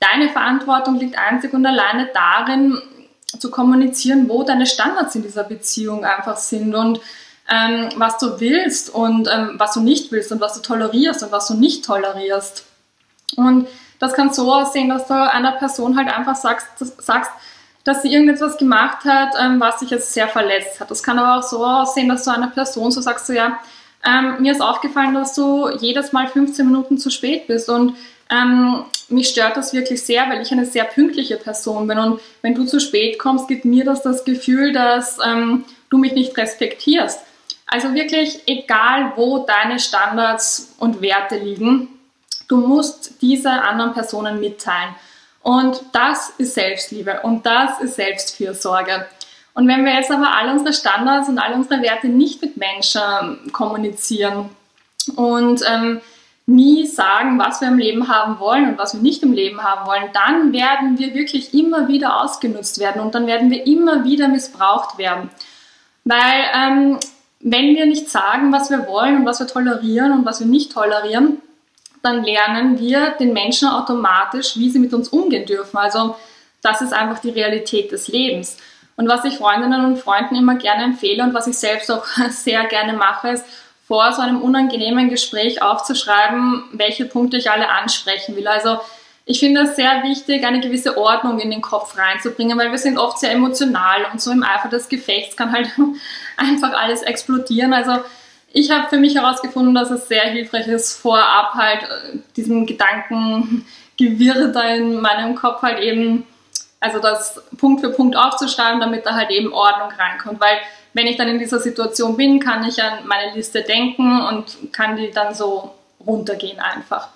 Deine 0.00 0.30
Verantwortung 0.30 0.98
liegt 0.98 1.16
einzig 1.16 1.52
und 1.52 1.64
alleine 1.64 2.08
darin, 2.12 2.80
zu 3.38 3.50
kommunizieren, 3.50 4.28
wo 4.28 4.42
deine 4.42 4.66
Standards 4.66 5.14
in 5.14 5.22
dieser 5.22 5.44
Beziehung 5.44 6.04
einfach 6.04 6.36
sind 6.36 6.74
und 6.74 7.00
ähm, 7.48 7.88
was 7.96 8.18
du 8.18 8.40
willst 8.40 8.90
und 8.90 9.28
ähm, 9.32 9.54
was 9.58 9.74
du 9.74 9.80
nicht 9.80 10.12
willst 10.12 10.32
und 10.32 10.40
was 10.40 10.54
du 10.54 10.60
tolerierst 10.60 11.22
und 11.22 11.32
was 11.32 11.48
du 11.48 11.54
nicht 11.54 11.84
tolerierst. 11.84 12.64
Und 13.36 13.68
das 13.98 14.14
kann 14.14 14.32
so 14.32 14.52
aussehen, 14.52 14.88
dass 14.88 15.06
du 15.06 15.14
einer 15.14 15.52
Person 15.52 15.96
halt 15.96 16.08
einfach 16.08 16.36
sagst, 16.36 16.66
sagst 16.78 17.30
dass 17.84 18.02
sie 18.02 18.12
irgendetwas 18.12 18.58
gemacht 18.58 19.04
hat, 19.04 19.34
ähm, 19.40 19.60
was 19.60 19.78
dich 19.78 19.90
jetzt 19.90 20.12
sehr 20.12 20.28
verletzt 20.28 20.80
hat. 20.80 20.90
Das 20.90 21.02
kann 21.02 21.18
aber 21.18 21.38
auch 21.38 21.42
so 21.42 21.64
aussehen, 21.64 22.08
dass 22.08 22.24
du 22.24 22.30
einer 22.30 22.48
Person 22.48 22.92
so 22.92 23.00
sagst, 23.00 23.26
so 23.26 23.32
ja, 23.32 23.58
ähm, 24.04 24.36
mir 24.40 24.52
ist 24.52 24.60
aufgefallen, 24.60 25.14
dass 25.14 25.34
du 25.34 25.68
jedes 25.80 26.12
Mal 26.12 26.28
15 26.28 26.66
Minuten 26.66 26.98
zu 26.98 27.10
spät 27.10 27.46
bist 27.46 27.68
und 27.68 27.96
ähm, 28.32 28.84
mich 29.08 29.28
stört 29.28 29.56
das 29.56 29.72
wirklich 29.74 30.02
sehr, 30.02 30.28
weil 30.30 30.40
ich 30.40 30.50
eine 30.50 30.64
sehr 30.64 30.84
pünktliche 30.84 31.36
Person 31.36 31.86
bin 31.86 31.98
und 31.98 32.20
wenn 32.40 32.54
du 32.54 32.64
zu 32.64 32.80
spät 32.80 33.18
kommst, 33.18 33.46
gibt 33.46 33.64
mir 33.64 33.84
das 33.84 34.02
das 34.02 34.24
Gefühl, 34.24 34.72
dass 34.72 35.18
ähm, 35.24 35.64
du 35.90 35.98
mich 35.98 36.12
nicht 36.12 36.36
respektierst. 36.36 37.20
Also 37.66 37.94
wirklich, 37.94 38.42
egal 38.46 39.12
wo 39.16 39.46
deine 39.46 39.78
Standards 39.78 40.74
und 40.78 41.00
Werte 41.02 41.36
liegen, 41.36 41.88
du 42.48 42.56
musst 42.56 43.22
diese 43.22 43.50
anderen 43.50 43.92
Personen 43.92 44.40
mitteilen. 44.40 44.94
Und 45.42 45.82
das 45.92 46.30
ist 46.38 46.54
Selbstliebe 46.54 47.20
und 47.22 47.44
das 47.44 47.80
ist 47.80 47.96
Selbstfürsorge. 47.96 49.06
Und 49.54 49.68
wenn 49.68 49.84
wir 49.84 49.94
jetzt 49.94 50.10
aber 50.10 50.34
all 50.34 50.50
unsere 50.50 50.72
Standards 50.72 51.28
und 51.28 51.38
all 51.38 51.52
unsere 51.54 51.82
Werte 51.82 52.08
nicht 52.08 52.40
mit 52.40 52.56
Menschen 52.56 53.52
kommunizieren 53.52 54.50
und 55.16 55.62
ähm, 55.66 56.00
nie 56.52 56.86
sagen, 56.86 57.38
was 57.38 57.60
wir 57.60 57.68
im 57.68 57.78
Leben 57.78 58.08
haben 58.08 58.38
wollen 58.38 58.68
und 58.68 58.78
was 58.78 58.94
wir 58.94 59.00
nicht 59.00 59.22
im 59.22 59.32
Leben 59.32 59.62
haben 59.62 59.86
wollen, 59.86 60.10
dann 60.12 60.52
werden 60.52 60.98
wir 60.98 61.14
wirklich 61.14 61.54
immer 61.54 61.88
wieder 61.88 62.20
ausgenutzt 62.20 62.78
werden 62.78 63.00
und 63.00 63.14
dann 63.14 63.26
werden 63.26 63.50
wir 63.50 63.66
immer 63.66 64.04
wieder 64.04 64.28
missbraucht 64.28 64.98
werden. 64.98 65.30
Weil 66.04 66.44
ähm, 66.54 66.98
wenn 67.40 67.74
wir 67.74 67.86
nicht 67.86 68.08
sagen, 68.08 68.52
was 68.52 68.70
wir 68.70 68.86
wollen 68.86 69.16
und 69.16 69.26
was 69.26 69.40
wir 69.40 69.46
tolerieren 69.46 70.12
und 70.12 70.24
was 70.24 70.40
wir 70.40 70.46
nicht 70.46 70.72
tolerieren, 70.72 71.38
dann 72.02 72.24
lernen 72.24 72.78
wir 72.78 73.10
den 73.10 73.32
Menschen 73.32 73.68
automatisch, 73.68 74.56
wie 74.56 74.70
sie 74.70 74.78
mit 74.78 74.92
uns 74.92 75.08
umgehen 75.08 75.46
dürfen. 75.46 75.76
Also 75.76 76.16
das 76.60 76.80
ist 76.80 76.92
einfach 76.92 77.20
die 77.20 77.30
Realität 77.30 77.92
des 77.92 78.08
Lebens. 78.08 78.58
Und 78.96 79.08
was 79.08 79.24
ich 79.24 79.38
Freundinnen 79.38 79.84
und 79.84 79.98
Freunden 79.98 80.34
immer 80.34 80.56
gerne 80.56 80.84
empfehle 80.84 81.22
und 81.22 81.34
was 81.34 81.46
ich 81.46 81.56
selbst 81.56 81.90
auch 81.90 82.04
sehr 82.30 82.64
gerne 82.66 82.92
mache, 82.92 83.30
ist 83.30 83.44
vor 83.86 84.12
so 84.12 84.22
einem 84.22 84.40
unangenehmen 84.40 85.10
Gespräch 85.10 85.62
aufzuschreiben, 85.62 86.64
welche 86.72 87.04
Punkte 87.04 87.36
ich 87.36 87.50
alle 87.50 87.68
ansprechen 87.68 88.36
will. 88.36 88.46
Also 88.46 88.78
ich 89.24 89.38
finde 89.38 89.62
es 89.62 89.76
sehr 89.76 90.02
wichtig, 90.02 90.44
eine 90.44 90.60
gewisse 90.60 90.98
Ordnung 90.98 91.38
in 91.38 91.50
den 91.50 91.60
Kopf 91.60 91.96
reinzubringen, 91.96 92.58
weil 92.58 92.70
wir 92.70 92.78
sind 92.78 92.98
oft 92.98 93.18
sehr 93.18 93.32
emotional 93.32 94.06
und 94.12 94.20
so 94.20 94.30
im 94.32 94.42
Eifer 94.42 94.68
des 94.68 94.88
Gefechts 94.88 95.36
kann 95.36 95.52
halt 95.52 95.70
einfach 96.36 96.72
alles 96.72 97.02
explodieren. 97.02 97.72
Also 97.72 97.98
ich 98.52 98.70
habe 98.70 98.88
für 98.88 98.98
mich 98.98 99.14
herausgefunden, 99.14 99.74
dass 99.74 99.90
es 99.90 100.08
sehr 100.08 100.24
hilfreich 100.24 100.66
ist, 100.66 100.94
vorab 100.94 101.54
halt 101.54 101.82
äh, 101.82 102.18
diesen 102.36 102.66
Gedankengewirr 102.66 104.48
da 104.48 104.62
in 104.74 105.00
meinem 105.00 105.34
Kopf 105.34 105.62
halt 105.62 105.80
eben 105.80 106.26
also 106.80 106.98
das 106.98 107.40
Punkt 107.58 107.80
für 107.80 107.90
Punkt 107.90 108.16
aufzuschreiben, 108.16 108.80
damit 108.80 109.06
da 109.06 109.14
halt 109.14 109.30
eben 109.30 109.52
Ordnung 109.52 109.90
reinkommt. 109.96 110.40
Weil 110.40 110.58
wenn 110.94 111.06
ich 111.06 111.16
dann 111.16 111.28
in 111.28 111.38
dieser 111.38 111.58
Situation 111.58 112.16
bin, 112.16 112.40
kann 112.40 112.64
ich 112.64 112.82
an 112.82 113.06
meine 113.06 113.34
Liste 113.34 113.62
denken 113.62 114.20
und 114.20 114.72
kann 114.72 114.96
die 114.96 115.10
dann 115.10 115.34
so 115.34 115.72
runtergehen 116.06 116.60
einfach. 116.60 117.08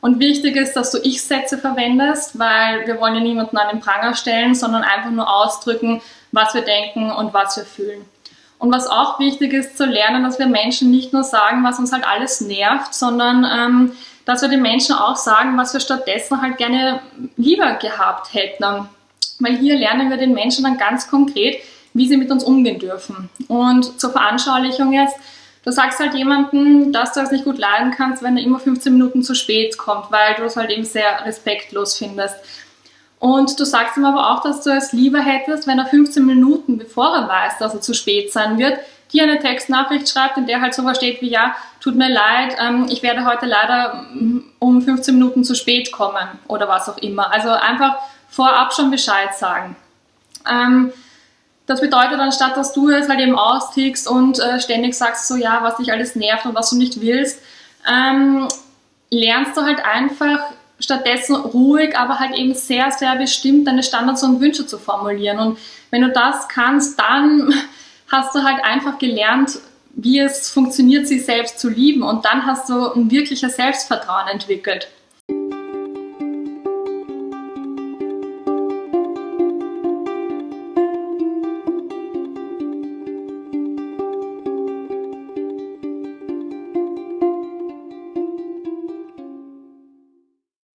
Und 0.00 0.20
wichtig 0.20 0.56
ist, 0.56 0.74
dass 0.74 0.90
du 0.90 0.98
Ich-Sätze 0.98 1.58
verwendest, 1.58 2.38
weil 2.38 2.86
wir 2.86 3.00
wollen 3.00 3.14
ja 3.14 3.20
niemanden 3.20 3.56
an 3.56 3.70
den 3.70 3.80
Pranger 3.80 4.14
stellen, 4.14 4.54
sondern 4.54 4.82
einfach 4.82 5.10
nur 5.10 5.32
ausdrücken, 5.32 6.02
was 6.30 6.52
wir 6.54 6.62
denken 6.62 7.10
und 7.10 7.32
was 7.32 7.56
wir 7.56 7.64
fühlen. 7.64 8.04
Und 8.58 8.72
was 8.72 8.86
auch 8.86 9.18
wichtig 9.18 9.52
ist, 9.52 9.76
zu 9.78 9.86
lernen, 9.86 10.22
dass 10.22 10.38
wir 10.38 10.46
Menschen 10.46 10.90
nicht 10.90 11.12
nur 11.12 11.24
sagen, 11.24 11.64
was 11.64 11.78
uns 11.78 11.92
halt 11.92 12.06
alles 12.06 12.40
nervt, 12.40 12.94
sondern 12.94 13.44
ähm, 13.50 13.92
dass 14.26 14.42
wir 14.42 14.48
den 14.48 14.62
Menschen 14.62 14.94
auch 14.94 15.16
sagen, 15.16 15.56
was 15.56 15.72
wir 15.72 15.80
stattdessen 15.80 16.40
halt 16.40 16.58
gerne 16.58 17.00
lieber 17.36 17.74
gehabt 17.74 18.32
hätten 18.32 18.88
weil 19.40 19.58
hier 19.58 19.76
lernen 19.76 20.10
wir 20.10 20.16
den 20.16 20.32
Menschen 20.32 20.64
dann 20.64 20.78
ganz 20.78 21.08
konkret, 21.08 21.60
wie 21.94 22.08
sie 22.08 22.16
mit 22.16 22.30
uns 22.30 22.44
umgehen 22.44 22.78
dürfen. 22.78 23.30
Und 23.48 24.00
zur 24.00 24.10
Veranschaulichung 24.10 24.92
jetzt, 24.92 25.16
du 25.64 25.70
sagst 25.70 26.00
halt 26.00 26.14
jemandem, 26.14 26.92
dass 26.92 27.12
du 27.12 27.20
es 27.20 27.30
nicht 27.30 27.44
gut 27.44 27.58
leiden 27.58 27.92
kannst, 27.96 28.22
wenn 28.22 28.36
er 28.36 28.42
immer 28.42 28.58
15 28.58 28.92
Minuten 28.92 29.22
zu 29.22 29.34
spät 29.34 29.78
kommt, 29.78 30.10
weil 30.10 30.34
du 30.34 30.42
es 30.42 30.56
halt 30.56 30.70
eben 30.70 30.84
sehr 30.84 31.24
respektlos 31.24 31.96
findest. 31.96 32.36
Und 33.20 33.58
du 33.58 33.64
sagst 33.64 33.96
ihm 33.96 34.04
aber 34.04 34.32
auch, 34.32 34.42
dass 34.42 34.62
du 34.62 34.70
es 34.70 34.92
lieber 34.92 35.20
hättest, 35.20 35.66
wenn 35.66 35.78
er 35.78 35.86
15 35.86 36.26
Minuten, 36.26 36.76
bevor 36.76 37.14
er 37.16 37.28
weiß, 37.28 37.58
dass 37.58 37.72
er 37.72 37.80
zu 37.80 37.94
spät 37.94 38.32
sein 38.32 38.58
wird, 38.58 38.78
dir 39.12 39.22
eine 39.22 39.38
Textnachricht 39.38 40.08
schreibt, 40.08 40.36
in 40.36 40.46
der 40.46 40.60
halt 40.60 40.74
so 40.74 40.82
steht 40.92 41.22
wie, 41.22 41.30
ja, 41.30 41.54
tut 41.80 41.94
mir 41.94 42.12
leid, 42.12 42.56
ähm, 42.58 42.86
ich 42.90 43.02
werde 43.02 43.24
heute 43.24 43.46
leider 43.46 44.04
mm, 44.12 44.40
um 44.58 44.82
15 44.82 45.14
Minuten 45.14 45.44
zu 45.44 45.54
spät 45.54 45.92
kommen 45.92 46.28
oder 46.48 46.68
was 46.68 46.88
auch 46.88 46.98
immer. 46.98 47.32
Also 47.32 47.50
einfach 47.50 47.96
vorab 48.28 48.74
schon 48.74 48.90
Bescheid 48.90 49.34
sagen. 49.34 49.76
Ähm, 50.50 50.92
das 51.66 51.80
bedeutet, 51.80 52.18
anstatt 52.18 52.56
dass 52.56 52.72
du 52.72 52.90
jetzt 52.90 53.08
halt 53.08 53.20
eben 53.20 53.38
austickst 53.38 54.08
und 54.08 54.38
äh, 54.38 54.60
ständig 54.60 54.94
sagst, 54.94 55.28
so 55.28 55.36
ja, 55.36 55.60
was 55.62 55.76
dich 55.76 55.92
alles 55.92 56.14
nervt 56.14 56.44
und 56.46 56.54
was 56.54 56.70
du 56.70 56.76
nicht 56.76 57.00
willst, 57.00 57.40
ähm, 57.90 58.48
lernst 59.10 59.56
du 59.56 59.62
halt 59.62 59.84
einfach 59.84 60.40
stattdessen 60.80 61.36
ruhig, 61.36 61.96
aber 61.96 62.18
halt 62.18 62.36
eben 62.36 62.54
sehr, 62.54 62.90
sehr 62.90 63.16
bestimmt 63.16 63.66
deine 63.66 63.82
Standards 63.82 64.22
und 64.22 64.40
Wünsche 64.40 64.66
zu 64.66 64.78
formulieren. 64.78 65.38
Und 65.38 65.58
wenn 65.90 66.02
du 66.02 66.10
das 66.10 66.48
kannst, 66.48 66.98
dann 66.98 67.54
hast 68.12 68.34
du 68.34 68.42
halt 68.42 68.62
einfach 68.64 68.98
gelernt, 68.98 69.58
wie 69.96 70.18
es 70.18 70.50
funktioniert, 70.50 71.06
sich 71.06 71.24
selbst 71.24 71.58
zu 71.58 71.68
lieben. 71.68 72.02
Und 72.02 72.24
dann 72.24 72.44
hast 72.44 72.68
du 72.68 72.92
ein 72.92 73.10
wirkliches 73.10 73.56
Selbstvertrauen 73.56 74.28
entwickelt. 74.28 74.88